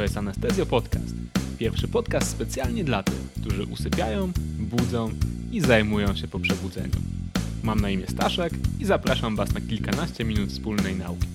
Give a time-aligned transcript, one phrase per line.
[0.00, 1.14] To jest Anestezjo Podcast.
[1.58, 5.10] Pierwszy podcast specjalnie dla tych, którzy usypiają, budzą
[5.52, 6.94] i zajmują się po przebudzeniu.
[7.62, 11.26] Mam na imię Staszek i zapraszam Was na kilkanaście minut wspólnej nauki.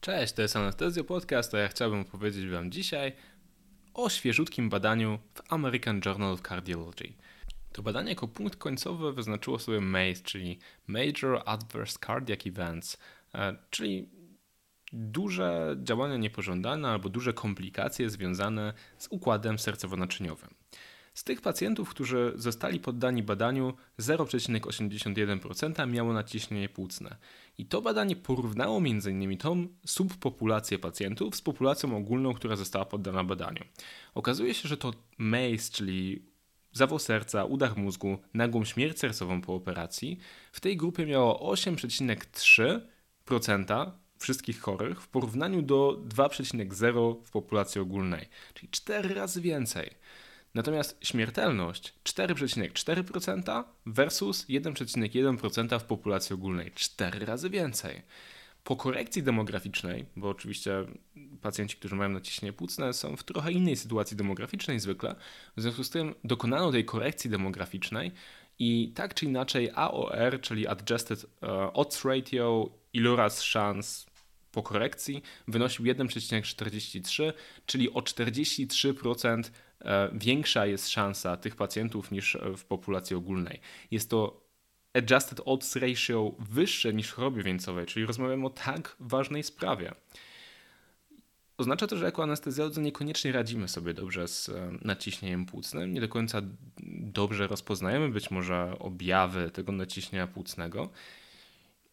[0.00, 3.12] Cześć, to jest Anestezjo Podcast, a ja chciałbym powiedzieć Wam dzisiaj
[3.94, 7.12] o świeżutkim badaniu w American Journal of Cardiology.
[7.72, 12.96] To badanie jako punkt końcowy wyznaczyło sobie MACE, czyli Major Adverse Cardiac Events,
[13.34, 14.15] e, czyli
[14.92, 20.48] duże działania niepożądane albo duże komplikacje związane z układem sercowo-naczyniowym.
[21.14, 27.16] Z tych pacjentów, którzy zostali poddani badaniu, 0,81% miało naciśnienie płucne.
[27.58, 29.38] I to badanie porównało m.in.
[29.38, 33.64] tą subpopulację pacjentów z populacją ogólną, która została poddana badaniu.
[34.14, 36.22] Okazuje się, że to MACE, czyli
[36.72, 40.18] zawał serca, udar mózgu, nagłą śmierć sercową po operacji,
[40.52, 48.68] w tej grupie miało 8,3% wszystkich chorych w porównaniu do 2,0 w populacji ogólnej, czyli
[48.68, 49.90] 4 razy więcej.
[50.54, 58.02] Natomiast śmiertelność 4,4% versus 1,1% w populacji ogólnej, 4 razy więcej.
[58.64, 60.84] Po korekcji demograficznej, bo oczywiście
[61.42, 65.14] pacjenci, którzy mają naciśnienie płucne, są w trochę innej sytuacji demograficznej zwykle,
[65.56, 68.12] w związku z tym dokonano tej korekcji demograficznej
[68.58, 74.06] i tak czy inaczej AOR, czyli Adjusted uh, Odds Ratio, iloraz szans
[74.56, 77.32] po korekcji wynosił 1,43,
[77.66, 79.42] czyli o 43%
[79.80, 83.60] e, większa jest szansa tych pacjentów niż w populacji ogólnej.
[83.90, 84.46] Jest to
[84.94, 89.94] adjusted odds ratio wyższe niż w chorobie wieńcowej, czyli rozmawiamy o tak ważnej sprawie.
[91.58, 96.08] Oznacza to, że jako anestezjolodzy niekoniecznie radzimy sobie dobrze z e, naciśnieniem płucnym, nie do
[96.08, 96.42] końca
[97.16, 100.90] dobrze rozpoznajemy być może objawy tego naciśnienia płucnego.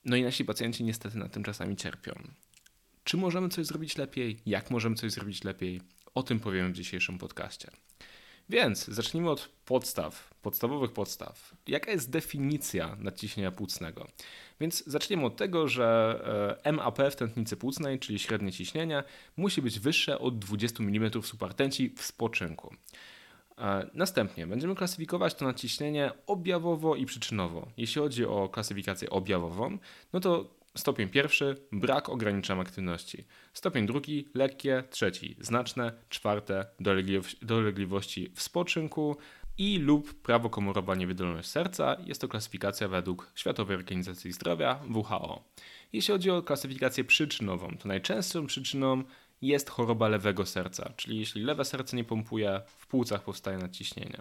[0.06, 2.14] No i nasi pacjenci niestety na tym czasami cierpią.
[3.04, 4.40] Czy możemy coś zrobić lepiej?
[4.46, 5.82] Jak możemy coś zrobić lepiej?
[6.16, 7.72] O tym powiemy w dzisiejszym podcaście.
[8.50, 11.56] Więc zacznijmy od podstaw, podstawowych podstaw.
[11.68, 14.08] Jaka jest definicja nadciśnienia płucnego?
[14.60, 19.04] Więc zaczniemy od tego, że e, MAP w tętnicy płucnej, czyli średnie ciśnienie,
[19.38, 22.76] musi być wyższe od 20 mm subartenci w spoczynku.
[23.58, 27.68] E, następnie będziemy klasyfikować to nadciśnienie objawowo i przyczynowo.
[27.78, 29.78] Jeśli chodzi o klasyfikację objawową,
[30.14, 33.24] no to Stopień pierwszy brak ograniczenia aktywności.
[33.54, 36.66] Stopień drugi lekkie, trzeci znaczne, czwarte
[37.42, 39.18] dolegliwości w spoczynku
[39.58, 41.98] i lub prawokomorowa niewydolność serca.
[42.06, 45.44] Jest to klasyfikacja według Światowej Organizacji Zdrowia WHO.
[45.94, 49.04] Jeśli chodzi o klasyfikację przyczynową, to najczęstszą przyczyną
[49.42, 54.18] jest choroba lewego serca, czyli jeśli lewe serce nie pompuje, w płucach powstaje nadciśnienie.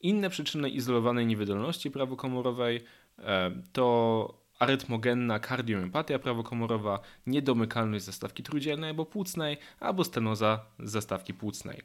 [0.00, 2.80] Inne przyczyny izolowanej niewydolności prawokomorowej
[3.18, 11.82] e, to arytmogenna kardiomyopatia prawokomorowa, niedomykalność zastawki trójdzielnej albo płucnej, albo stenoza zastawki płucnej.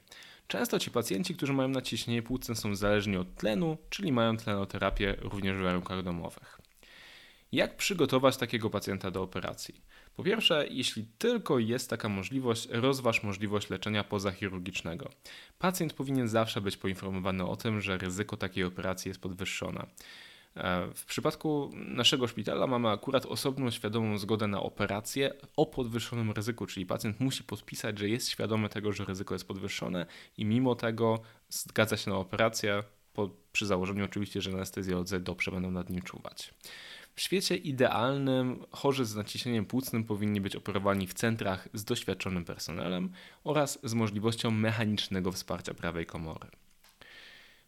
[0.47, 5.57] Często ci pacjenci, którzy mają naciśnienie płucne są zależni od tlenu, czyli mają tlenoterapię również
[5.57, 6.59] w warunkach domowych.
[7.51, 9.81] Jak przygotować takiego pacjenta do operacji?
[10.15, 15.09] Po pierwsze, jeśli tylko jest taka możliwość, rozważ możliwość leczenia pozachirurgicznego.
[15.59, 19.85] Pacjent powinien zawsze być poinformowany o tym, że ryzyko takiej operacji jest podwyższone.
[20.55, 26.65] E, w przypadku naszego szpitala mamy akurat osobną świadomą zgodę na operację o podwyższonym ryzyku,
[26.65, 30.05] czyli pacjent musi podpisać, że jest świadomy tego, że ryzyko jest podwyższone
[30.37, 35.71] i mimo tego zgadza się na operację, po, przy założeniu oczywiście, że anestezjolodzy dobrze będą
[35.71, 36.53] nad nim czuwać.
[37.15, 43.11] W świecie idealnym chorzy z naciśnieniem płucnym powinni być operowani w centrach z doświadczonym personelem
[43.43, 46.47] oraz z możliwością mechanicznego wsparcia prawej komory.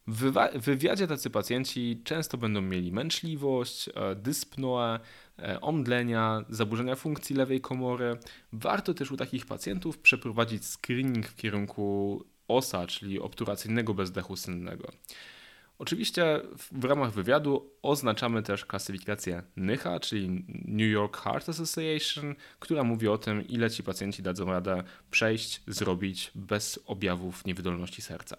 [0.08, 5.00] W wywiadzie tacy pacjenci często będą mieli męczliwość, e, dyspnoę,
[5.40, 8.18] e, omdlenia, zaburzenia funkcji lewej komory.
[8.54, 14.92] Warto też u takich pacjentów przeprowadzić screening w kierunku OSA, czyli obturacyjnego bezdechu sennego.
[15.78, 16.42] Oczywiście
[16.72, 23.18] w ramach wywiadu oznaczamy też klasyfikację NYHA, czyli New York Heart Association, która mówi o
[23.18, 28.38] tym, ile ci pacjenci dadzą radę przejść, zrobić bez objawów niewydolności serca.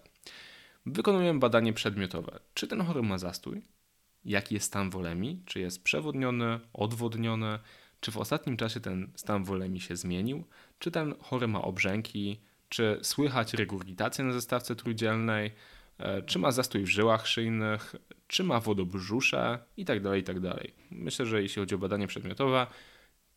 [0.85, 2.39] Wykonujemy badanie przedmiotowe.
[2.53, 3.61] Czy ten chory ma zastój?
[4.25, 5.41] Jaki jest stan wolemi?
[5.45, 7.59] Czy jest przewodniony, odwodniony?
[7.99, 10.43] Czy w ostatnim czasie ten stan wolemi się zmienił?
[10.79, 12.39] Czy ten chory ma obrzęki?
[12.69, 15.51] Czy słychać regurgitację na zestawce trójdzielnej?
[15.99, 17.95] E, czy ma zastój w żyłach szyjnych?
[18.27, 19.59] Czy ma wodobrzusze?
[19.77, 20.37] I tak dalej, i tak.
[20.91, 22.67] Myślę, że jeśli chodzi o badanie przedmiotowe,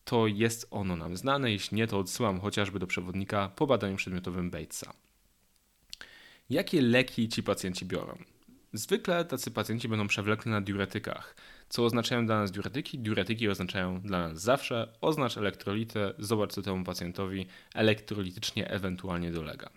[0.05, 1.51] to jest ono nam znane.
[1.51, 4.93] Jeśli nie, to odsyłam chociażby do przewodnika po badaniu przedmiotowym Batesa.
[6.49, 8.17] Jakie leki ci pacjenci biorą?
[8.73, 11.35] Zwykle tacy pacjenci będą przewlekli na diuretykach.
[11.69, 12.99] Co oznaczają dla nas diuretyki?
[12.99, 19.69] Diuretyki oznaczają dla nas zawsze oznacz elektrolity, zobacz co temu pacjentowi elektrolitycznie ewentualnie dolega.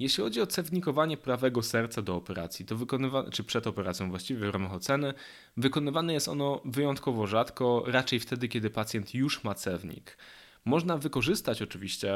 [0.00, 4.52] Jeśli chodzi o cewnikowanie prawego serca do operacji, to wykonywane, czy przed operacją właściwie w
[4.54, 5.14] ramach oceny,
[5.56, 10.16] wykonywane jest ono wyjątkowo rzadko, raczej wtedy, kiedy pacjent już ma cewnik.
[10.64, 12.12] Można wykorzystać oczywiście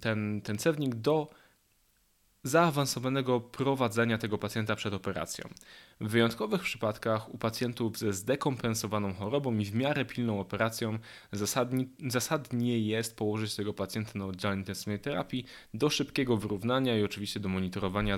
[0.00, 1.30] ten, ten cewnik do
[2.42, 5.48] zaawansowanego prowadzenia tego pacjenta przed operacją.
[6.00, 10.98] W wyjątkowych przypadkach u pacjentów ze zdekompensowaną chorobą i w miarę pilną operacją
[11.32, 15.44] zasadni, zasadnie jest położyć tego pacjenta na oddziale intensywnej terapii
[15.74, 18.16] do szybkiego wyrównania i oczywiście do monitorowania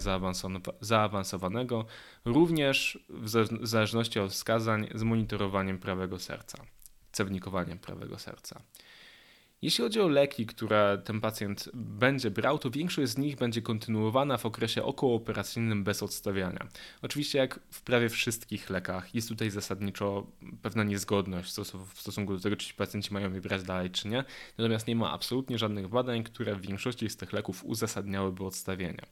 [0.80, 1.86] zaawansowanego,
[2.24, 3.28] również w
[3.66, 6.64] zależności od wskazań z monitorowaniem prawego serca,
[7.12, 8.62] cewnikowaniem prawego serca.
[9.62, 14.38] Jeśli chodzi o leki, które ten pacjent będzie brał, to większość z nich będzie kontynuowana
[14.38, 16.69] w okresie okołooperacyjnym bez odstawiania.
[17.03, 20.26] Oczywiście, jak w prawie wszystkich lekach, jest tutaj zasadniczo
[20.62, 21.53] pewna niezgodność
[21.94, 24.25] w stosunku do tego, czy ci pacjenci mają je brać dalej, czy nie.
[24.59, 29.03] Natomiast nie ma absolutnie żadnych badań, które w większości z tych leków uzasadniałyby odstawienie.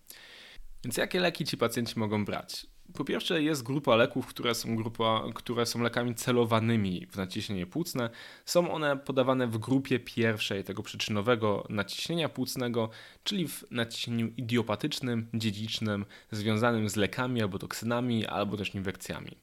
[0.85, 2.67] Więc jakie leki ci pacjenci mogą brać?
[2.95, 8.11] Po pierwsze jest grupa leków, które są, grupa, które są lekami celowanymi w naciśnienie płucne.
[8.45, 12.91] Są one podawane w grupie pierwszej tego przyczynowego naciśnienia płucnego,
[13.25, 19.37] czyli w naciśnieniu idiopatycznym, dziedzicznym, związanym z lekami albo toksynami, albo też infekcjami.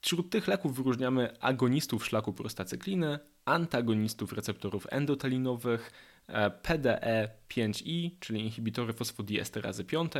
[0.00, 5.92] Wśród tych leków wyróżniamy agonistów szlaku prostacykliny, antagonistów receptorów endotelinowych,
[6.26, 10.12] e, PDE5i, czyli inhibitory fosfodiesterazy 5,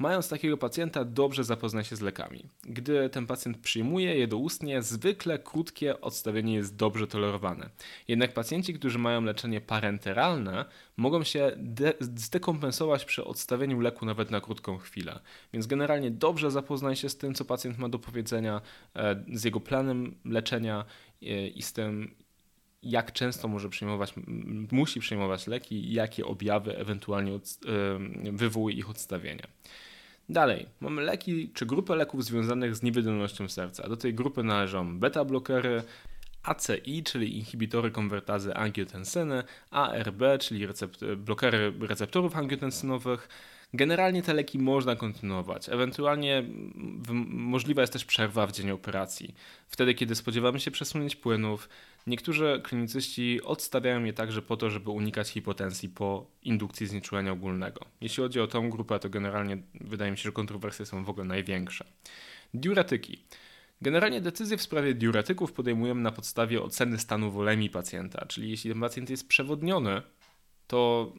[0.00, 2.44] Mając takiego pacjenta, dobrze zapoznaj się z lekami.
[2.62, 7.70] Gdy ten pacjent przyjmuje je doustnie, zwykle krótkie odstawienie jest dobrze tolerowane.
[8.08, 10.64] Jednak pacjenci, którzy mają leczenie parenteralne,
[10.96, 11.52] mogą się
[12.00, 15.20] zdekompensować przy odstawieniu leku nawet na krótką chwilę.
[15.52, 18.60] Więc generalnie dobrze zapoznaj się z tym, co pacjent ma do powiedzenia,
[18.96, 20.84] e, z jego planem leczenia
[21.22, 22.14] e, i z tym,
[22.82, 24.14] jak często może przyjmować,
[24.72, 27.38] musi przyjmować leki i jakie objawy ewentualnie e,
[28.32, 29.42] wywołuje ich odstawienie.
[30.30, 33.88] Dalej, mamy leki czy grupę leków związanych z niewydolnością serca.
[33.88, 35.82] Do tej grupy należą beta-blokery,
[36.42, 43.28] ACI, czyli inhibitory konwertazy angiotensyny, ARB, czyli recept blokery receptorów angiotensynowych,
[43.74, 45.68] Generalnie te leki można kontynuować.
[45.68, 46.44] Ewentualnie
[47.28, 49.34] możliwa jest też przerwa w dzień operacji.
[49.68, 51.68] Wtedy, kiedy spodziewamy się przesunięć płynów,
[52.06, 57.80] niektórzy klinicyści odstawiają je także po to, żeby unikać hipotensji po indukcji znieczulenia ogólnego.
[58.00, 61.26] Jeśli chodzi o tą grupę, to generalnie wydaje mi się, że kontrowersje są w ogóle
[61.26, 61.84] największe.
[62.54, 63.24] Diuretyki.
[63.82, 68.80] Generalnie decyzje w sprawie diuretyków podejmujemy na podstawie oceny stanu wolemi pacjenta, czyli jeśli ten
[68.80, 70.02] pacjent jest przewodniony,
[70.66, 71.12] to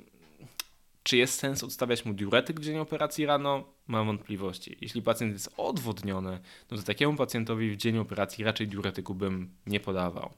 [1.03, 3.63] czy jest sens odstawiać mu diuretyk w dzień operacji rano?
[3.88, 4.77] Mam wątpliwości.
[4.81, 10.33] Jeśli pacjent jest odwodniony, to takiemu pacjentowi w dzień operacji raczej diuretyku bym nie podawał.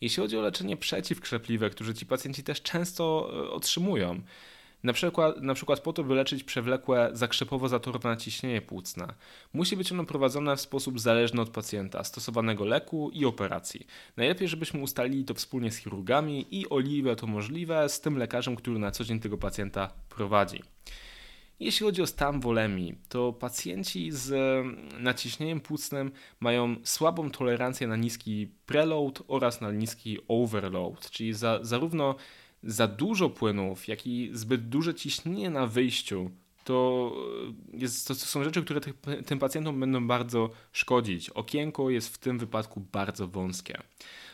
[0.00, 4.20] Jeśli chodzi o leczenie przeciwkrzepliwe, które ci pacjenci też często e, otrzymują,
[4.86, 9.14] na przykład, na przykład po to, by leczyć przewlekłe zakrzepowo-zatorowe naciśnienie płucne.
[9.52, 13.86] Musi być ono prowadzone w sposób zależny od pacjenta, stosowanego leku i operacji.
[14.16, 18.56] Najlepiej, żebyśmy ustalili to wspólnie z chirurgami i o ile to możliwe z tym lekarzem,
[18.56, 20.62] który na co dzień tego pacjenta prowadzi.
[21.60, 24.34] Jeśli chodzi o stan wolemii, to pacjenci z
[24.98, 32.14] naciśnieniem płucnym mają słabą tolerancję na niski preload oraz na niski overload, czyli za, zarówno
[32.66, 36.30] za dużo płynów, jak i zbyt duże ciśnienie na wyjściu,
[36.64, 37.12] to,
[37.72, 38.94] jest, to są rzeczy, które tych,
[39.26, 41.30] tym pacjentom będą bardzo szkodzić.
[41.30, 43.78] Okienko jest w tym wypadku bardzo wąskie.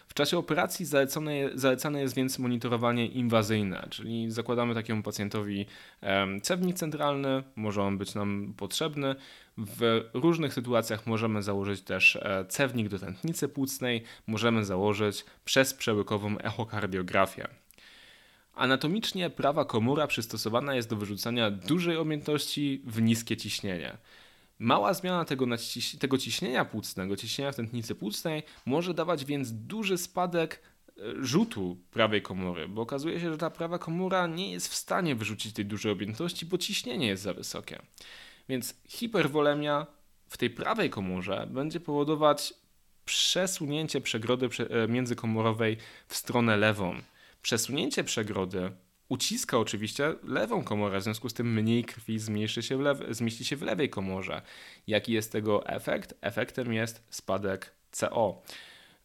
[0.09, 5.67] W czasie operacji zalecane, zalecane jest więc monitorowanie inwazyjne, czyli zakładamy takiemu pacjentowi
[6.43, 9.15] cewnik centralny, może on być nam potrzebny.
[9.59, 16.39] W różnych sytuacjach możemy założyć też e, cewnik do tętnicy płucnej, możemy założyć przez przełykową
[16.39, 17.62] echokardiografię.
[18.54, 23.99] Anatomicznie prawa komora przystosowana jest do wyrzucania dużej objętości w niskie ciśnienie.
[24.59, 25.47] Mała zmiana tego,
[25.99, 32.23] tego ciśnienia płucnego, ciśnienia w tętnicy płucnej może dawać więc duży spadek e, rzutu prawej
[32.23, 35.92] komory, bo okazuje się, że ta prawa komora nie jest w stanie wyrzucić tej dużej
[35.92, 37.82] objętości, bo ciśnienie jest za wysokie.
[38.49, 39.87] Więc hiperwolemia
[40.26, 42.54] w tej prawej komorze będzie powodować
[43.04, 45.76] przesunięcie przegrody e, międzykomorowej
[46.09, 46.94] w stronę lewą.
[47.43, 48.73] Przesunięcie przegrody
[49.09, 53.45] uciska oczywiście lewą komorę, w związku z tym mniej krwi zmieści się w, lewe, zmieści
[53.45, 54.43] się w lewej komorze.
[54.87, 56.15] Jaki jest tego efekt?
[56.21, 58.43] Efektem jest spadek CO.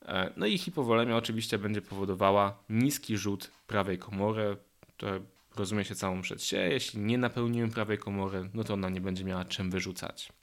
[0.05, 4.57] E, no i hipowolemia oczywiście będzie powodowała niski rzut prawej komory.
[4.97, 5.07] To
[5.55, 6.57] rozumie się całą przed się.
[6.57, 10.33] Jeśli nie napełnimy prawej komory, no to ona nie będzie miała czym wyrzucać.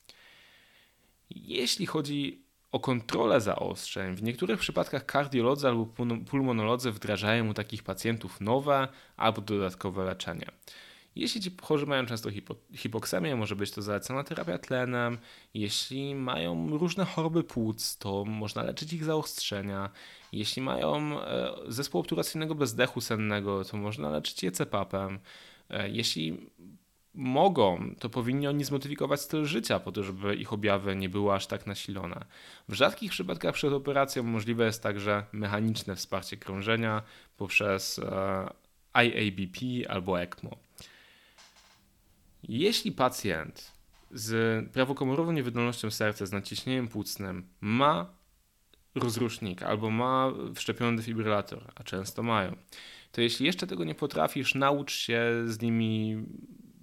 [1.30, 2.43] Jeśli chodzi
[2.74, 4.16] o kontrolę zaostrzeń.
[4.16, 5.86] W niektórych przypadkach kardiolodzy albo
[6.30, 10.46] pulmonolodzy wdrażają u takich pacjentów nowe albo dodatkowe leczenie.
[11.16, 15.18] Jeśli ci chorzy mają często hipo, hipoksemię, może być to zalecana terapia tlenem.
[15.54, 19.90] Jeśli mają różne choroby płuc, to można leczyć ich zaostrzenia.
[20.32, 25.18] Jeśli mają e, zespół obturacyjnego bezdechu sennego, to można leczyć je CPAP-em.
[25.70, 26.50] E, jeśli
[27.14, 31.46] mogą, to powinni oni zmodyfikować styl życia po to, żeby ich objawy nie były aż
[31.46, 32.24] tak nasilone.
[32.68, 37.02] W rzadkich przypadkach przed operacją możliwe jest także mechaniczne wsparcie krążenia
[37.36, 38.50] poprzez e,
[38.94, 40.56] IABP albo ECMO.
[42.42, 43.72] Jeśli pacjent
[44.10, 48.06] z prawokomorową niewydolnością serca, z nadciśnieniem płucnym ma
[48.94, 52.56] rozrusznik albo ma wszczepiony defibrylator, a często mają,
[53.12, 56.22] to jeśli jeszcze tego nie potrafisz, naucz się z nimi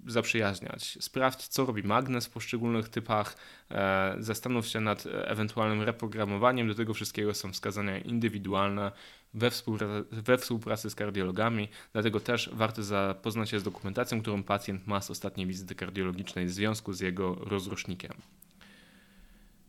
[0.08, 0.98] zaprzyjaźniać.
[1.02, 3.36] Sprawdź, co robi magnes w poszczególnych typach,
[3.72, 6.68] e, zastanów się nad ewentualnym reprogramowaniem.
[6.68, 8.92] Do tego wszystkiego są wskazania indywidualne
[9.34, 14.88] we współpracy, we współpracy z kardiologami, dlatego też warto zapoznać się z dokumentacją, którą pacjent
[14.88, 18.14] ma z ostatniej wizyty kardiologicznej w związku z jego rozrusznikiem.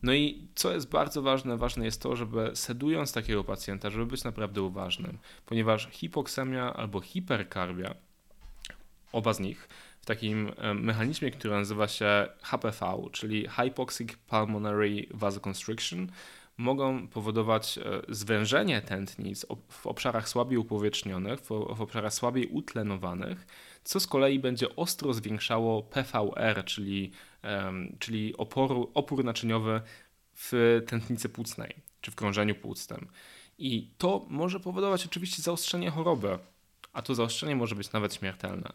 [0.02, 4.24] No i co jest bardzo ważne, ważne jest to, żeby sedując takiego pacjenta, żeby być
[4.24, 7.94] naprawdę uważnym, ponieważ hipoksemia albo hiperkarbia,
[9.12, 9.68] oba z nich,
[10.02, 16.12] w takim e, mechanizmie, który nazywa się HPV, czyli Hypoxic Pulmonary Vasoconstriction,
[16.56, 23.46] mogą powodować e, zwężenie tętnic w obszarach słabiej upowietrznionych, w obszarach słabiej utlenowanych,
[23.84, 27.10] co z kolei będzie ostro zwiększało PVR, czyli,
[27.98, 29.80] czyli oporu, opór naczyniowy
[30.34, 33.08] w tętnicy płucnej, czy w krążeniu płucnym.
[33.58, 36.38] I to może powodować oczywiście zaostrzenie choroby,
[36.92, 38.72] a to zaostrzenie może być nawet śmiertelne.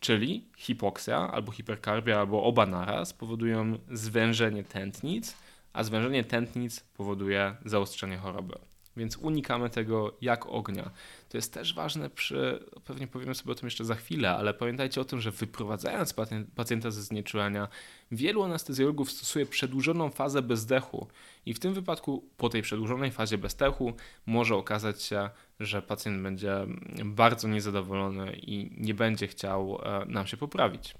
[0.00, 5.36] Czyli hipoksja albo hiperkarbia, albo oba naraz powodują zwężenie tętnic,
[5.72, 8.69] a zwężenie tętnic powoduje zaostrzenie choroby.
[9.00, 10.90] Więc unikamy tego jak ognia.
[11.28, 15.00] To jest też ważne przy, pewnie powiemy sobie o tym jeszcze za chwilę, ale pamiętajcie
[15.00, 16.14] o tym, że wyprowadzając
[16.56, 17.68] pacjenta ze znieczulenia,
[18.10, 21.06] wielu anestezjologów stosuje przedłużoną fazę bezdechu
[21.46, 23.92] i w tym wypadku po tej przedłużonej fazie bezdechu
[24.26, 25.30] może okazać się,
[25.60, 26.66] że pacjent będzie
[27.04, 30.94] bardzo niezadowolony i nie będzie chciał e, nam się poprawić.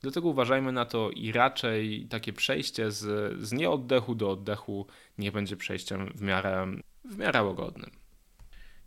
[0.00, 4.86] Dlatego uważajmy na to i raczej takie przejście z, z nieoddechu do oddechu
[5.18, 6.66] nie będzie przejściem w miarę,
[7.04, 7.90] w miarę łagodnym.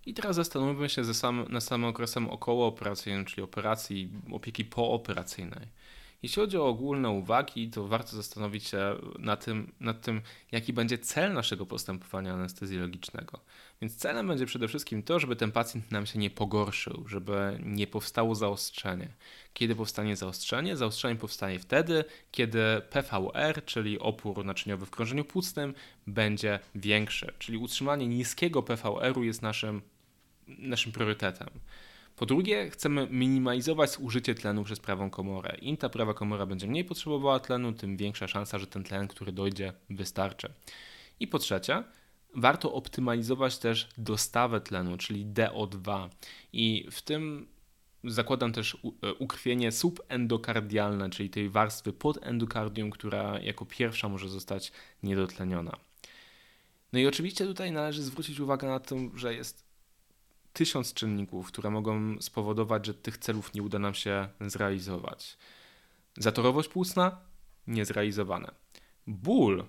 [0.06, 5.68] I teraz zastanówmy się sam, nad samym okresem okołooperacyjnym, czyli operacji, opieki pooperacyjnej.
[6.24, 10.22] Jeśli chodzi o ogólne uwagi, to warto zastanowić się nad tym, nad tym,
[10.52, 13.40] jaki będzie cel naszego postępowania anestezjologicznego.
[13.82, 17.88] Więc celem będzie przede wszystkim to, żeby ten pacjent nam się nie pogorszył, żeby nie
[17.88, 19.14] powstało zaostrzenie.
[19.54, 20.78] Kiedy powstanie zaostrzenie?
[20.78, 22.60] Zaostrzenie powstaje wtedy, kiedy
[22.90, 25.74] PVR, czyli opór naczyniowy w krążeniu płucnym,
[26.08, 27.34] będzie większy.
[27.40, 29.82] Czyli utrzymanie niskiego PVR-u jest naszym,
[30.48, 31.50] naszym priorytetem.
[32.18, 35.58] Po drugie, chcemy minimalizować użycie tlenu przez prawą komorę.
[35.62, 39.32] Im ta prawa komora będzie mniej potrzebowała tlenu, tym większa szansa, że ten tlen, który
[39.32, 40.54] dojdzie, wystarczy.
[41.20, 41.84] I po trzecie,
[42.36, 46.10] warto optymalizować też dostawę tlenu, czyli DO2.
[46.54, 47.48] I w tym
[48.04, 54.72] zakładam też e, ukrwienie subendokardialne, czyli tej warstwy pod endokardium, która jako pierwsza może zostać
[55.04, 55.78] niedotleniona.
[56.94, 59.67] No i oczywiście tutaj należy zwrócić uwagę na to, że jest
[60.58, 65.38] tysiąc czynników, które mogą spowodować, że tych celów nie uda nam się zrealizować.
[66.18, 67.18] Zatorowość płucna
[67.68, 68.52] niezrealizowane.
[69.08, 69.66] Ból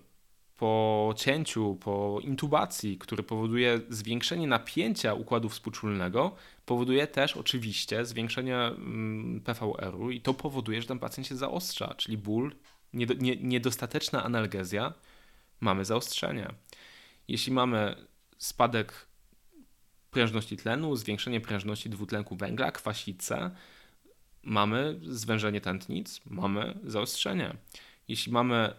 [0.56, 9.40] po cięciu, po intubacji, który powoduje zwiększenie napięcia układu współczulnego, powoduje też oczywiście zwiększenie mm,
[9.40, 12.54] PVR-u i to powoduje, że ten pacjent się zaostrza, czyli ból,
[13.40, 14.92] niedostateczna analgezja,
[15.60, 16.48] mamy zaostrzenie.
[17.28, 17.96] Jeśli mamy
[18.38, 19.07] spadek
[20.10, 23.50] prężności tlenu, zwiększenie prężności dwutlenku węgla, kwasicę,
[24.42, 27.56] mamy zwężenie tętnic, mamy zaostrzenie.
[28.08, 28.74] Jeśli mamy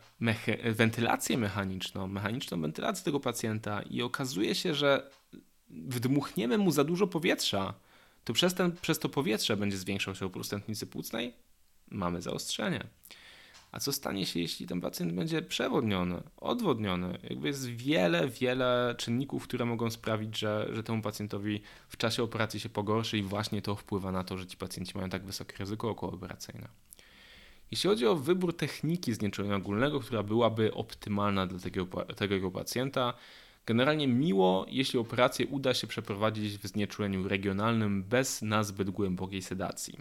[0.73, 5.09] wentylację mechaniczną, mechaniczną wentylację tego pacjenta i okazuje się, że
[5.69, 7.73] wdmuchniemy mu za dużo powietrza,
[8.23, 11.33] to przez, ten, przez to powietrze będzie zwiększał się opór tętnicy płucnej,
[11.89, 12.87] mamy zaostrzenie.
[13.71, 17.19] A co stanie się, jeśli ten pacjent będzie przewodniony, odwodniony?
[17.29, 22.59] Jakby jest wiele, wiele czynników, które mogą sprawić, że, że temu pacjentowi w czasie operacji
[22.59, 25.89] się pogorszy i właśnie to wpływa na to, że ci pacjenci mają tak wysokie ryzyko
[25.89, 26.67] okołooperacyjne.
[27.71, 31.85] Jeśli chodzi o wybór techniki znieczulenia ogólnego, która byłaby optymalna dla tego,
[32.15, 33.13] tego pacjenta,
[33.65, 39.99] generalnie miło, jeśli operację uda się przeprowadzić w znieczuleniu regionalnym bez nazbyt głębokiej sedacji.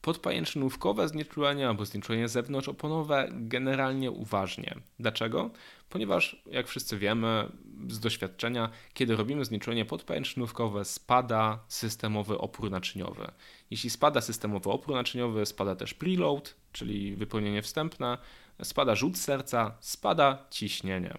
[0.00, 4.74] Podpajęczynówkowe znieczulenie albo znieczulenie zewnątrzoponowe generalnie uważnie.
[4.98, 5.50] Dlaczego?
[5.88, 7.52] Ponieważ, jak wszyscy wiemy
[7.88, 13.30] z doświadczenia, kiedy robimy znieczulenie podpajęczynówkowe, spada systemowy opór naczyniowy.
[13.70, 18.18] Jeśli spada systemowy opór naczyniowy, spada też preload, czyli wypełnienie wstępne,
[18.62, 21.14] spada rzut serca, spada ciśnienie.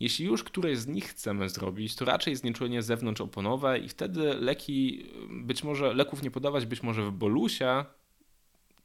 [0.00, 5.64] Jeśli już któreś z nich chcemy zrobić, to raczej znieczulenie zewnątrzoponowe i wtedy leki, być
[5.64, 7.84] może leków nie podawać, być może w bolusie,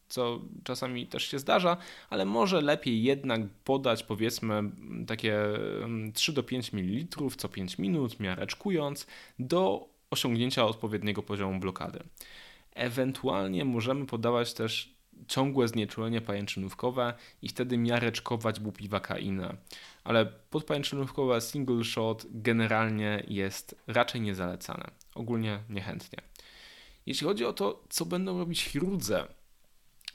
[0.10, 1.78] co czasami też się zdarza,
[2.10, 4.63] ale może lepiej jednak podać powiedzmy
[5.08, 5.39] takie
[6.13, 9.08] 3 do 5 ml co 5 minut, miareczkując,
[9.39, 12.00] do osiągnięcia odpowiedniego poziomu blokady.
[12.74, 19.58] Ewentualnie możemy podawać też ciągłe znieczulenie pajęczynówkowe i wtedy miareczkować bupiwakainę.
[20.04, 24.92] Ale podpajęczynówkowe single shot generalnie jest raczej niezalecane.
[25.16, 26.20] Ogólnie niechętnie.
[27.06, 29.18] Jeśli chodzi o to, co będą robić chirurdzy,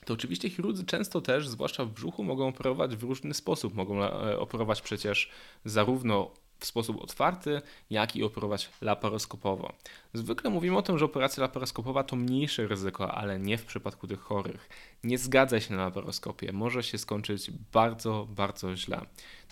[0.05, 3.75] to oczywiście chirurdzy często też, zwłaszcza w brzuchu, mogą operować w różny sposób.
[3.75, 5.31] Mogą e, operować przecież
[5.65, 9.73] zarówno w sposób otwarty, jak i operować laparoskopowo.
[10.15, 14.21] Zwykle mówimy o tym, że operacja laparoskopowa to mniejsze ryzyko, ale nie w przypadku tych
[14.21, 14.69] chorych.
[15.05, 19.01] Nie zgadza się na laparoskopię, może się skończyć bardzo, bardzo źle.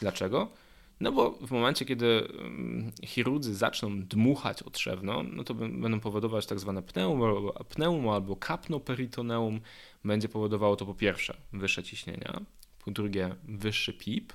[0.00, 0.49] Dlaczego?
[1.02, 6.61] No bo w momencie, kiedy mm, chirurdzy zaczną dmuchać otrzewno, no to będą powodować tak
[6.61, 7.21] zwane pneum,
[7.68, 9.61] pneum albo kapnoperitoneum.
[10.04, 12.40] Będzie powodowało to po pierwsze wyższe ciśnienia,
[12.85, 14.32] po drugie wyższy PIP,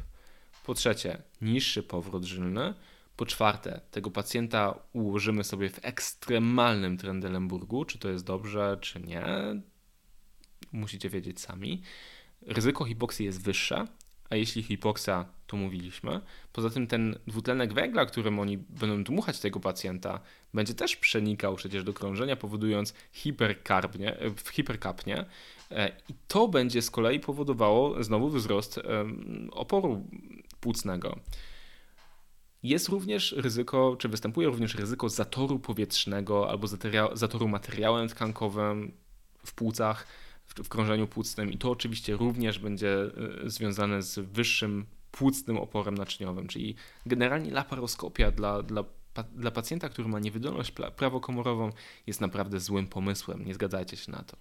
[0.65, 2.73] po trzecie, niższy powrót żylny.
[3.15, 7.85] Po czwarte, tego pacjenta ułożymy sobie w ekstremalnym Trendelenburgu.
[7.85, 9.25] Czy to jest dobrze, czy nie,
[10.71, 11.81] musicie wiedzieć sami.
[12.41, 13.87] Ryzyko hipoksji jest wyższe,
[14.29, 16.21] a jeśli hipoksia, to mówiliśmy.
[16.53, 20.19] Poza tym ten dwutlenek węgla, którym oni będą dmuchać tego pacjenta,
[20.53, 24.17] będzie też przenikał przecież do krążenia, powodując hiperkarbnie,
[24.51, 25.25] hiperkapnie.
[25.71, 28.79] E, I to będzie z kolei powodowało znowu wzrost
[29.51, 30.03] oporu
[30.59, 31.19] płucnego.
[32.63, 36.67] Jest również ryzyko, czy występuje również ryzyko zatoru powietrznego albo
[37.13, 38.91] zatoru materiałem tkankowym
[39.45, 40.07] w płucach,
[40.47, 43.01] w krążeniu płucnym i to oczywiście również będzie
[43.45, 48.83] e, związane z wyższym płucnym oporem naczyniowym, czyli generalnie laparoskopia dla, dla,
[49.35, 51.69] dla pacjenta, który ma niewydolność prawokomorową
[52.07, 54.37] jest naprawdę złym pomysłem, nie zgadzajcie się na to.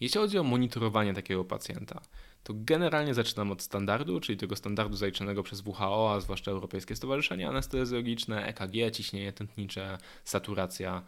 [0.00, 2.00] Jeśli chodzi o monitorowanie takiego pacjenta,
[2.44, 7.48] to generalnie zaczynam od standardu, czyli tego standardu zaliczonego przez WHO, a zwłaszcza Europejskie Stowarzyszenie
[7.48, 11.02] Anestezjologiczne, EKG, ciśnienie tętnicze, saturacja,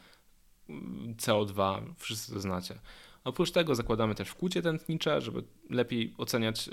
[1.17, 2.79] CO2, wszyscy to znacie.
[3.27, 6.71] Oprócz tego zakładamy też wkłucie tętnicze, żeby lepiej oceniać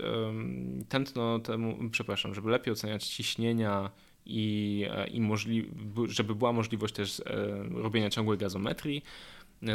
[0.89, 3.91] tętno temu, przepraszam, żeby lepiej oceniać ciśnienia
[4.25, 5.69] i, e, i możli-
[6.07, 7.23] żeby była możliwość też e,
[7.71, 9.03] robienia ciągłej gazometrii.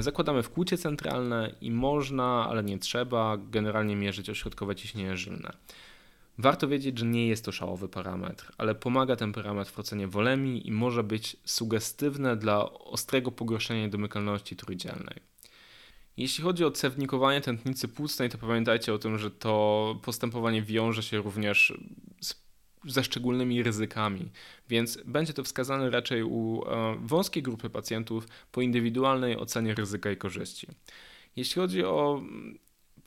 [0.00, 5.52] Zakładamy wkłucie centralne i można, ale nie trzeba, generalnie mierzyć ośrodkowe ciśnienie żylne.
[6.38, 10.68] Warto wiedzieć, że nie jest to szałowy parametr, ale pomaga ten parametr w ocenie wolemii
[10.68, 15.38] i może być sugestywne dla ostrego pogorszenia domykalności trójdzielnej.
[16.18, 21.18] Jeśli chodzi o cewnikowanie tętnicy płucnej, to pamiętajcie o tym, że to postępowanie wiąże się
[21.18, 21.72] również
[22.20, 22.48] z
[22.85, 24.31] ze szczególnymi ryzykami,
[24.68, 30.16] więc będzie to wskazane raczej u e, wąskiej grupy pacjentów po indywidualnej ocenie ryzyka i
[30.16, 30.66] korzyści.
[31.37, 32.22] Jeśli chodzi o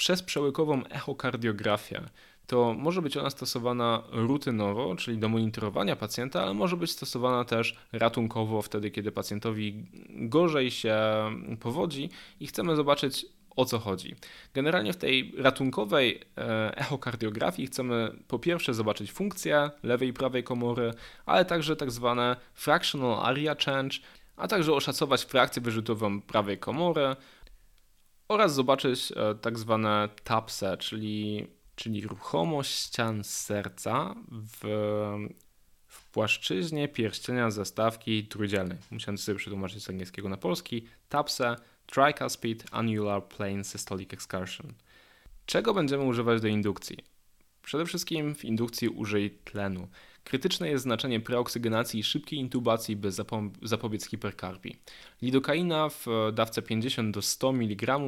[0.02, 2.02] przezprzełykową echokardiografię,
[2.48, 7.78] to może być ona stosowana rutynowo, czyli do monitorowania pacjenta, ale może być stosowana też
[7.92, 10.98] ratunkowo, wtedy kiedy pacjentowi gorzej się
[11.60, 12.10] powodzi
[12.40, 14.16] i chcemy zobaczyć, o co chodzi.
[14.54, 20.94] Generalnie w tej ratunkowej e, echokardiografii chcemy po pierwsze zobaczyć funkcję lewej i prawej komory,
[21.26, 23.98] ale także tak zwane fractional area change,
[24.38, 27.16] a także oszacować frakcję wyrzutową prawej komory
[28.32, 34.60] oraz zobaczyć e, tak zwane TAPSE, czyli, czyli ruchomość ścian serca w,
[35.88, 38.78] w płaszczyźnie pierścienia zastawki trójdzielnej.
[38.92, 40.88] Musiałem sobie przetłumaczyć z angielskiego na polski.
[41.10, 44.74] TAPSE Tricuspid Annular Plane Systolic Excursion.
[45.46, 46.98] Czego będziemy używać do indukcji?
[47.64, 49.88] Przede wszystkim w indukcji użyj tlenu.
[50.24, 53.10] Krytyczne jest znaczenie preoksygenacji i szybkiej intubacji, by
[53.62, 54.76] zapobiec hiperkarpii.
[55.22, 58.00] Lidokaina w dawce 50 do 100 mg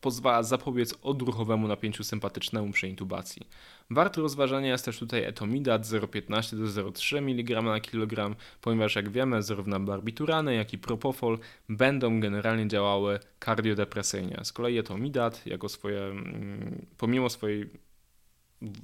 [0.00, 3.46] pozwala zapobiec odruchowemu napięciu sympatycznemu przy intubacji.
[3.90, 9.42] Wart rozważania jest też tutaj etomidat 0,15 do 0,3 mg na kg, ponieważ jak wiemy
[9.42, 14.40] zarówno barbiturany jak i propofol będą generalnie działały kardiodepresyjnie.
[14.42, 17.70] Z kolei etomidat jako swoje, mm, pomimo swojej,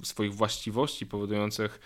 [0.03, 1.79] swoich właściwości powodujących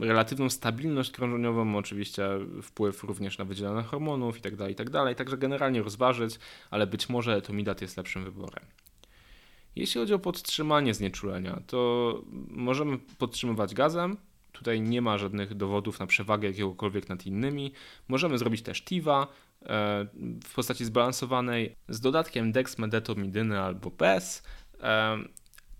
[0.00, 2.28] relatywną stabilność krążeniową, oczywiście
[2.62, 5.04] wpływ również na wydzielanie hormonów itd., tak itd.
[5.04, 6.38] Tak Także generalnie rozważyć,
[6.70, 8.64] ale być może etomidat jest lepszym wyborem.
[9.76, 14.16] Jeśli chodzi o podtrzymanie znieczulenia, to możemy podtrzymywać gazem.
[14.52, 17.72] Tutaj nie ma żadnych dowodów na przewagę jakiegokolwiek nad innymi.
[18.08, 19.26] Możemy zrobić też TIVA e,
[20.44, 24.42] w postaci zbalansowanej z dodatkiem dexmedetomidiny albo bez.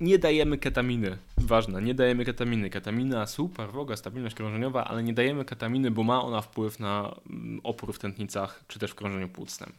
[0.04, 1.18] Nie dajemy ketaminy.
[1.38, 2.70] Ważne, nie dajemy ketaminy.
[2.70, 7.60] Ketamina super, woga, stabilność krążeniowa, ale nie dajemy ketaminy, bo ma ona wpływ na mm,
[7.62, 9.72] opór w tętnicach czy też w krążeniu płucnym.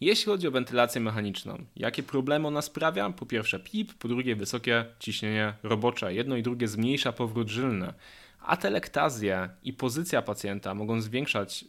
[0.00, 3.10] Jeśli chodzi o wentylację mechaniczną, jakie problemy ona sprawia?
[3.10, 6.14] Po pierwsze PIP, po drugie wysokie ciśnienie robocze.
[6.14, 7.92] Jedno i drugie zmniejsza powrót żylny.
[8.40, 11.64] Atelektazja i pozycja pacjenta mogą zwiększać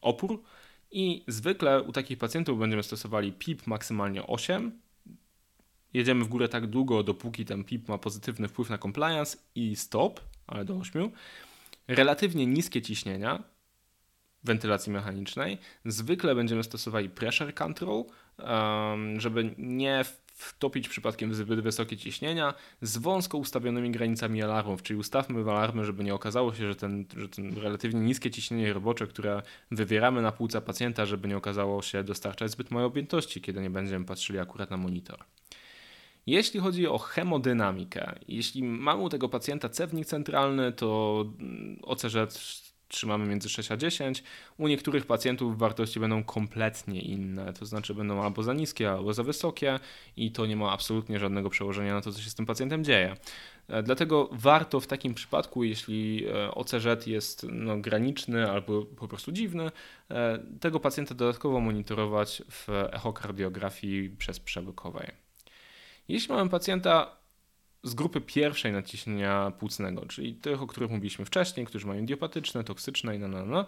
[0.00, 0.42] opór
[0.90, 4.83] i zwykle u takich pacjentów będziemy stosowali PIP maksymalnie 8.
[5.94, 10.20] Jedziemy w górę tak długo, dopóki ten PIP ma pozytywny wpływ na compliance i stop,
[10.46, 11.10] ale do 8.
[11.88, 13.42] Relatywnie niskie ciśnienia,
[14.44, 15.58] wentylacji mechanicznej.
[15.84, 18.04] Zwykle będziemy stosowali pressure control,
[19.16, 20.04] żeby nie
[20.34, 26.14] wtopić przypadkiem zbyt wysokie ciśnienia z wąsko ustawionymi granicami alarmów, czyli ustawmy alarmy, żeby nie
[26.14, 31.06] okazało się, że ten, że ten relatywnie niskie ciśnienie robocze, które wywieramy na płuca pacjenta,
[31.06, 35.24] żeby nie okazało się dostarczać zbyt małej objętości, kiedy nie będziemy patrzyli akurat na monitor.
[36.26, 41.24] Jeśli chodzi o hemodynamikę, jeśli mamy u tego pacjenta cewnik centralny, to
[41.82, 42.16] OCZ
[42.88, 44.22] trzymamy między 6 a 10.
[44.58, 49.22] U niektórych pacjentów wartości będą kompletnie inne, to znaczy będą albo za niskie, albo za
[49.22, 49.78] wysokie
[50.16, 53.16] i to nie ma absolutnie żadnego przełożenia na to, co się z tym pacjentem dzieje.
[53.68, 59.32] E, dlatego warto w takim przypadku, jeśli e, OCZ jest no, graniczny albo po prostu
[59.32, 59.70] dziwny,
[60.10, 65.23] e, tego pacjenta dodatkowo monitorować w echokardiografii przez przewykowej.
[66.08, 67.16] Jeśli mamy pacjenta
[67.82, 73.16] z grupy pierwszej nadciśnienia płucnego, czyli tych, o których mówiliśmy wcześniej, którzy mają idiopatyczne, toksyczne
[73.16, 73.66] i no, no, no.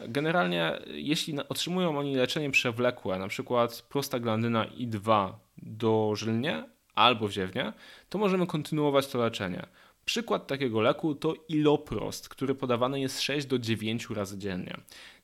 [0.00, 7.72] Generalnie, jeśli otrzymują oni leczenie przewlekłe, na przykład prostaglandyna I2 dożylnie albo wziewnie,
[8.08, 9.66] to możemy kontynuować to leczenie.
[10.04, 14.76] Przykład takiego leku to iloprost, który podawany jest 6 do 9 razy dziennie.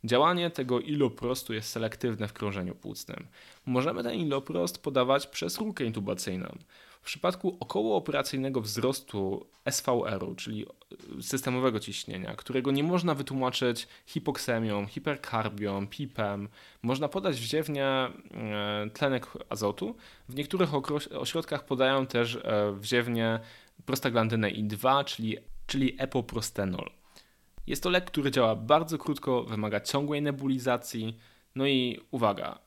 [0.05, 3.27] Działanie tego iloprostu jest selektywne w krążeniu płucnym.
[3.67, 6.59] Możemy ten iloprost podawać przez rurkę intubacyjną.
[7.03, 10.67] W przypadku okołooperacyjnego wzrostu SVR-u, czyli
[11.21, 16.49] systemowego ciśnienia, którego nie można wytłumaczyć hipoksemią, hiperkarbią, PIP-em,
[16.83, 18.11] można podać wziewnie e,
[18.93, 19.97] tlenek azotu.
[20.29, 20.71] W niektórych
[21.19, 23.41] ośrodkach podają też e, wziewnie
[23.87, 25.37] prostaglandynę I2, czyli,
[25.67, 27.02] czyli epoprostenol.
[27.67, 31.19] Jest to lek, który działa bardzo krótko, wymaga ciągłej nebulizacji.
[31.55, 32.59] No i uwaga,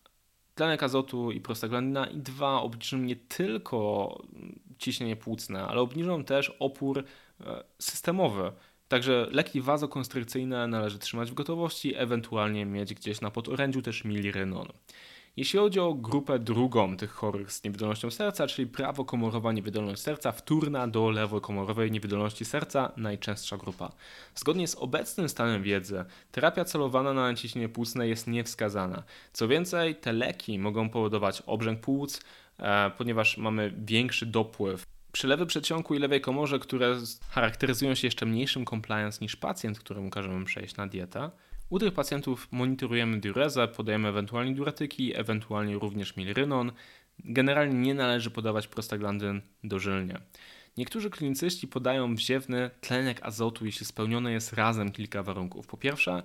[0.55, 4.09] tlenek azotu i prostaglandina i dwa obniżą nie tylko
[4.77, 7.03] ciśnienie płucne, ale obniżą też opór
[7.41, 8.51] e, systemowy.
[8.87, 14.67] Także leki wazokonstrykcyjne należy trzymać w gotowości, ewentualnie mieć gdzieś na podorędziu też milirynon.
[15.37, 20.87] Jeśli chodzi o grupę drugą tych chorych z niewydolnością serca, czyli prawokomorowa niewydolność serca, wtórna
[20.87, 23.91] do lewokomorowej niewydolności serca, najczęstsza grupa.
[24.35, 29.03] Zgodnie z obecnym stanem wiedzy, terapia celowana na naciśnienie płucne jest niewskazana.
[29.33, 32.21] Co więcej, te leki mogą powodować obrzęk płuc,
[32.59, 36.97] e, ponieważ mamy większy dopływ Przelewy przedsionku i lewej komorze, które
[37.29, 41.29] charakteryzują się jeszcze mniejszym compliance niż pacjent, któremu każemy przejść na dietę,
[41.69, 46.71] u tych pacjentów monitorujemy diurezę, podajemy ewentualnie diuretyki, ewentualnie również milrynon.
[47.19, 50.19] Generalnie nie należy podawać prostaglandyn dożylnie.
[50.77, 55.67] Niektórzy klinicyści podają wziewny tlenek azotu, jeśli spełnione jest razem kilka warunków.
[55.67, 56.23] Po pierwsze,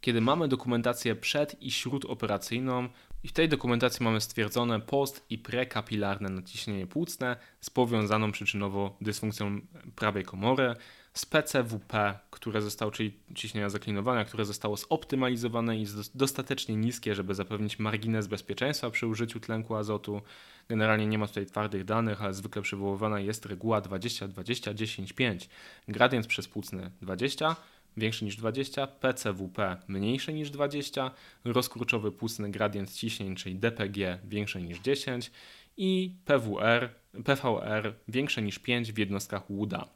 [0.00, 2.88] kiedy mamy dokumentację przed i śródoperacyjną
[3.24, 9.60] i w tej dokumentacji mamy stwierdzone post i prekapilarne nadciśnienie płucne z powiązaną przyczynowo dysfunkcją
[9.96, 10.74] prawej komory,
[11.14, 17.34] z PCWP, które zostało, czyli ciśnienia zaklinowania, które zostało zoptymalizowane i jest dostatecznie niskie, żeby
[17.34, 20.22] zapewnić margines bezpieczeństwa przy użyciu tlenku azotu.
[20.68, 25.48] Generalnie nie ma tutaj twardych danych, ale zwykle przywoływana jest reguła 20-20-10-5.
[25.88, 27.56] Gradient przespłucny 20,
[27.96, 31.10] większy niż 20, PCWP mniejszy niż 20,
[31.44, 35.30] rozkurczowy płucny gradient ciśnień, czyli DPG większy niż 10
[35.76, 36.94] i PWR,
[37.24, 39.88] PVR większe niż 5 w jednostkach Wooda.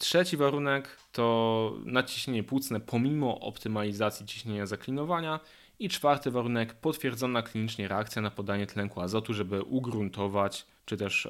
[0.00, 5.40] Trzeci warunek to naciśnienie płucne pomimo optymalizacji ciśnienia zaklinowania.
[5.78, 11.28] I czwarty warunek potwierdzona klinicznie reakcja na podanie tlenku azotu, żeby ugruntować czy też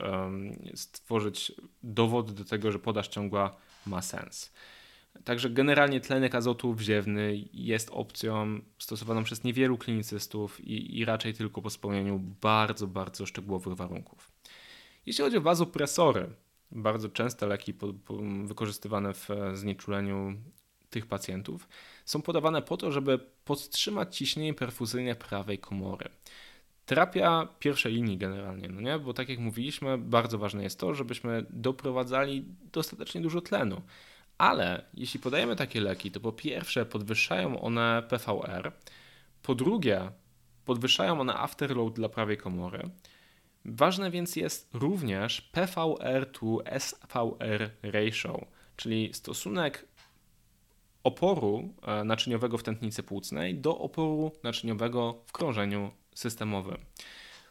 [0.75, 1.53] stworzyć
[1.83, 3.57] dowód do tego, że podaż ciągła
[3.87, 4.53] ma sens.
[5.25, 11.63] Także generalnie tlenek azotu wziewny jest opcją stosowaną przez niewielu klinicystów i, i raczej tylko
[11.63, 14.31] po spełnieniu bardzo, bardzo szczegółowych warunków.
[15.07, 16.31] Jeśli chodzi o wazopresory,
[16.73, 20.35] bardzo częste leki po, po, wykorzystywane w znieczuleniu
[20.91, 21.69] tych pacjentów
[22.05, 26.09] są podawane po to, żeby podtrzymać ciśnienie perfuzyjne prawej komory.
[26.87, 28.99] Terapia pierwszej linii generalnie, no nie?
[28.99, 33.83] Bo tak jak mówiliśmy, bardzo ważne jest to, żebyśmy doprowadzali dostatecznie dużo tlenu.
[34.39, 38.73] Ale jeśli podajemy takie leki, to po pierwsze podwyższają one PVR,
[39.43, 40.11] po drugie
[40.65, 42.91] podwyższają one afterload dla prawej komory.
[43.65, 48.47] Ważne więc jest również PVR to SVR ratio,
[48.77, 49.87] czyli stosunek
[51.05, 56.77] oporu e, naczyniowego w tętnicy płucnej do oporu naczyniowego w krążeniu systemowym.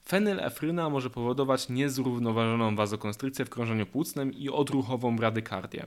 [0.06, 5.86] Fenylefryna może powodować niezrównoważoną wazokonstrykcję w krążeniu płucnym i odruchową bradykardię.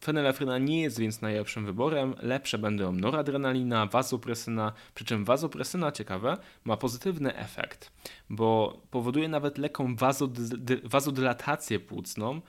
[0.00, 6.76] Fenylefryna nie jest więc najlepszym wyborem, lepsze będą noradrenalina, wazopresyna, przy czym wazopresyna, ciekawe, ma
[6.76, 7.92] pozytywny efekt,
[8.30, 9.96] bo powoduje nawet lekką
[10.84, 12.40] wazodylatację płucną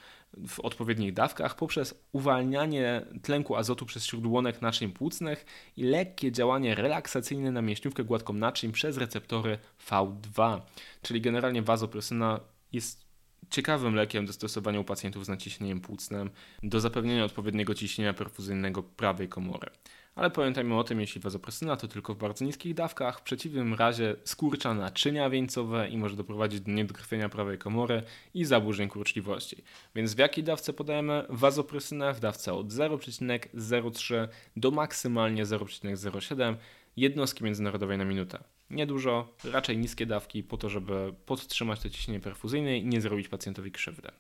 [0.48, 5.46] w odpowiednich dawkach poprzez uwalnianie tlenku azotu przez śródłonek naczyń płucnych
[5.78, 10.62] i lekkie działanie relaksacyjne na mięśniówkę gładką naczyń przez receptory V2,
[11.02, 12.40] czyli generalnie wazopresyna
[12.72, 13.07] jest
[13.50, 16.30] ciekawym lekiem do stosowania u pacjentów z naciśnieniem płucnym
[16.64, 19.70] do zapewnienia odpowiedniego ciśnienia perfuzyjnego prawej komory.
[20.16, 24.16] Ale pamiętajmy o tym, jeśli wazopresyna to tylko w bardzo niskich dawkach, w przeciwnym razie
[24.24, 29.64] skurcza naczynia wieńcowe i może doprowadzić do niedokrwienia prawej komory i zaburzeń kurczliwości.
[29.96, 32.14] Więc w jakiej dawce podajemy wazopresynę?
[32.14, 36.56] W dawce od 0,03 do maksymalnie 0,07
[36.98, 38.44] jednostki międzynarodowej na minutę.
[38.70, 43.72] Niedużo, raczej niskie dawki po to, żeby podtrzymać to ciśnienie perfuzyjne i nie zrobić pacjentowi
[43.72, 44.12] krzywdy.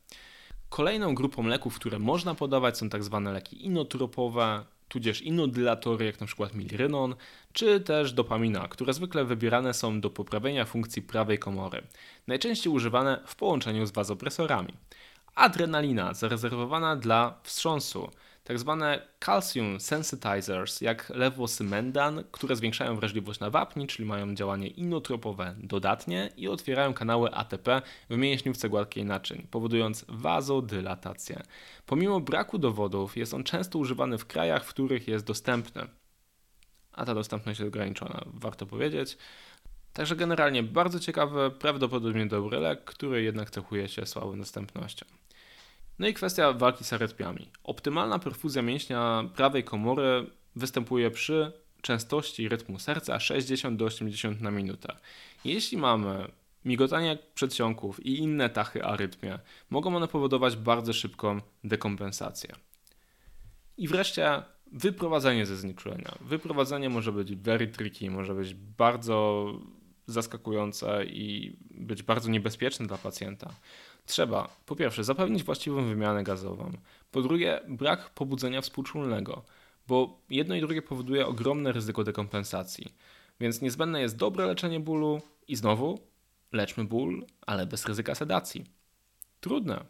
[0.69, 6.27] Kolejną grupą leków, które można podawać są tak zwane leki inotropowe, tudzież inodylatory, jak na
[6.27, 7.15] przykład milrynon,
[7.53, 11.83] czy też dopamina, które zwykle wybierane są do poprawienia funkcji prawej komory,
[12.27, 14.73] najczęściej używane w połączeniu z wazopresorami.
[15.36, 18.12] Adrenalina, zarezerwowana dla wstrząsu,
[18.47, 25.55] tak zwane calcium sensitizers, jak lewosymendan, które zwiększają wrażliwość na wapni, czyli mają działanie inotropowe
[25.57, 31.43] dodatnie i otwierają kanały ATP w mięśniówce gładkiej naczyń, powodując wazodylatację.
[31.86, 35.88] Pomimo braku dowodów jest on często używany w krajach, w których jest dostępny.
[36.93, 39.17] A ta dostępność jest ograniczona, warto powiedzieć.
[39.93, 45.05] Także generalnie bardzo ciekawy, prawdopodobnie dobry lek, który jednak cechuje się słabą dostępnością.
[45.99, 47.51] No i kwestia walki z arytmiami.
[47.63, 54.95] Optymalna perfuzja mięśnia prawej komory występuje przy częstości rytmu serca 60 do 80 na minutę.
[55.45, 56.27] Jeśli mamy
[56.65, 62.55] migotanie przedsionków i inne tachy arytmie, mogą one powodować bardzo szybką dekompensację.
[63.77, 66.15] I wreszcie wyprowadzenie ze znieczulenia.
[66.21, 69.47] Wyprowadzenie może być very tricky, może być bardzo
[70.07, 73.53] zaskakujące i być bardzo niebezpieczne dla pacjenta.
[74.08, 76.72] Trzeba po pierwsze zapewnić właściwą wymianę gazową,
[77.12, 79.43] po drugie brak pobudzenia współczulnego,
[79.88, 82.93] bo jedno i drugie powoduje ogromne ryzyko dekompensacji.
[83.39, 86.00] Więc niezbędne jest dobre leczenie bólu i znowu
[86.52, 88.65] leczmy ból, ale bez ryzyka sedacji.
[89.39, 89.86] Trudne.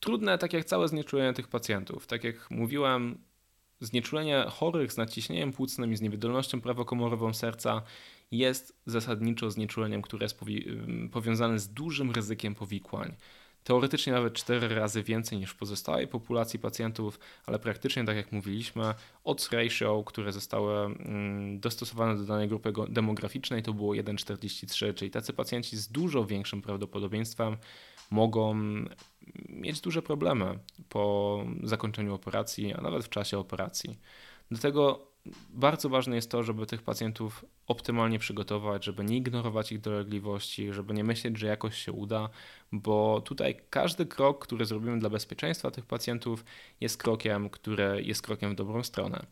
[0.00, 2.06] Trudne, tak jak całe znieczulenie tych pacjentów.
[2.06, 3.18] Tak jak mówiłem,
[3.80, 7.82] znieczulenie chorych z nadciśnieniem płucnym i z niewydolnością prawokomorową serca
[8.30, 10.40] jest zasadniczo znieczuleniem, które jest
[11.12, 13.14] powiązane z dużym ryzykiem powikłań.
[13.64, 18.94] Teoretycznie nawet 4 razy więcej niż w pozostałej populacji pacjentów, ale praktycznie, tak jak mówiliśmy,
[19.24, 20.96] odds ratio, które zostały
[21.58, 27.56] dostosowane do danej grupy demograficznej, to było 1,43, czyli tacy pacjenci z dużo większym prawdopodobieństwem
[28.10, 28.54] mogą
[29.48, 30.58] mieć duże problemy
[30.88, 33.98] po zakończeniu operacji, a nawet w czasie operacji.
[34.50, 35.06] Dlatego
[35.50, 40.94] bardzo ważne jest to, żeby tych pacjentów optymalnie przygotować, żeby nie ignorować ich dolegliwości, żeby
[40.94, 42.28] nie myśleć, że jakoś się uda,
[42.72, 46.44] bo tutaj każdy krok, który zrobimy dla bezpieczeństwa tych pacjentów,
[46.80, 49.26] jest krokiem, który jest krokiem w dobrą stronę.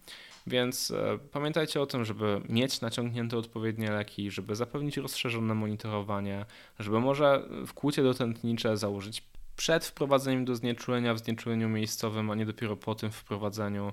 [0.46, 6.46] Więc e, pamiętajcie o tym, żeby mieć naciągnięte odpowiednie leki, żeby zapewnić rozszerzone monitorowanie,
[6.78, 9.22] żeby może wkłucie dotętnicze założyć
[9.56, 13.92] przed wprowadzeniem do znieczulenia w znieczuleniu miejscowym, a nie dopiero po tym wprowadzeniu.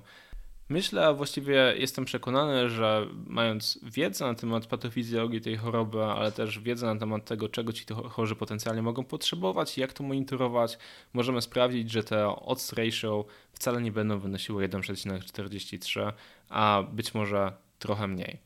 [0.72, 6.60] Myślę, a właściwie jestem przekonany, że mając wiedzę na temat patofizjologii tej choroby, ale też
[6.60, 10.78] wiedzę na temat tego, czego ci chorzy potencjalnie mogą potrzebować i jak to monitorować,
[11.12, 16.12] możemy sprawdzić, że te odds ratio wcale nie będą wynosiły 1,43,
[16.48, 18.38] a być może trochę mniej.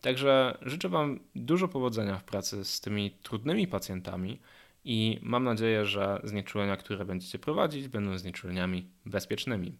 [0.00, 4.40] Także życzę Wam dużo powodzenia w pracy z tymi trudnymi pacjentami
[4.84, 9.78] i mam nadzieję, że znieczulenia, które będziecie prowadzić, będą znieczuleniami bezpiecznymi.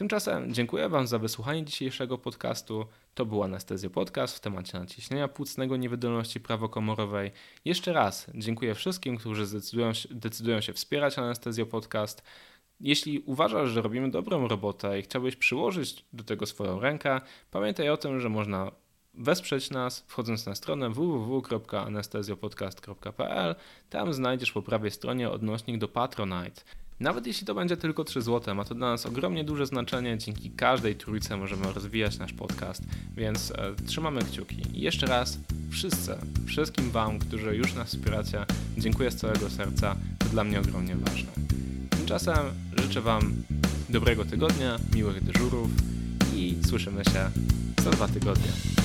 [0.00, 2.86] Tymczasem dziękuję Wam za wysłuchanie dzisiejszego podcastu.
[3.14, 7.30] To był Anestezjo Podcast w temacie naciśnienia płucnego niewydolności prawokomorowej.
[7.64, 9.44] Jeszcze raz dziękuję wszystkim, którzy
[10.10, 12.22] decydują się wspierać Anestezjo Podcast.
[12.80, 17.96] Jeśli uważasz, że robimy dobrą robotę i chciałbyś przyłożyć do tego swoją rękę, pamiętaj o
[17.96, 18.70] tym, że można
[19.14, 23.54] wesprzeć nas wchodząc na stronę www.anestezjopodcast.pl.
[23.90, 26.62] Tam znajdziesz po prawej stronie odnośnik do Patronite.
[27.00, 30.18] Nawet jeśli to będzie tylko 3 zł, ma to dla nas ogromnie duże znaczenie.
[30.18, 32.82] Dzięki każdej trójce możemy rozwijać nasz podcast,
[33.16, 34.62] więc e, trzymamy kciuki.
[34.74, 35.38] I jeszcze raz
[35.70, 36.14] wszyscy,
[36.46, 38.46] wszystkim Wam, którzy już nas wspieracie,
[38.78, 39.96] dziękuję z całego serca.
[40.18, 41.30] To dla mnie ogromnie ważne.
[41.90, 42.36] Tymczasem
[42.78, 43.34] życzę Wam
[43.88, 45.70] dobrego tygodnia, miłych dyżurów
[46.36, 47.30] i słyszymy się
[47.82, 48.79] za dwa tygodnie.